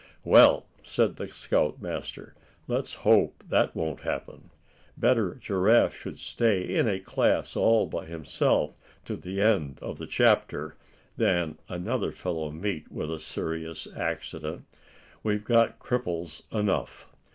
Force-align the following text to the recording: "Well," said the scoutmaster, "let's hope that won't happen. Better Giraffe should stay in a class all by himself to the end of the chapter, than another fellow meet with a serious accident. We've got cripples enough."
"Well," 0.23 0.65
said 0.83 1.17
the 1.17 1.27
scoutmaster, 1.27 2.33
"let's 2.65 2.95
hope 3.05 3.43
that 3.49 3.75
won't 3.75 3.99
happen. 3.99 4.49
Better 4.97 5.35
Giraffe 5.35 5.95
should 5.95 6.17
stay 6.17 6.63
in 6.63 6.87
a 6.87 6.97
class 6.99 7.55
all 7.55 7.85
by 7.85 8.07
himself 8.07 8.81
to 9.05 9.15
the 9.15 9.39
end 9.39 9.77
of 9.79 9.99
the 9.99 10.07
chapter, 10.07 10.75
than 11.17 11.59
another 11.69 12.11
fellow 12.11 12.49
meet 12.49 12.91
with 12.91 13.13
a 13.13 13.19
serious 13.19 13.87
accident. 13.95 14.65
We've 15.21 15.45
got 15.45 15.77
cripples 15.77 16.51
enough." 16.51 17.07